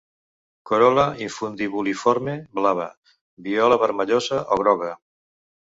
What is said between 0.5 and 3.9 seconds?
Corol·la infundibuliforme blava, viola,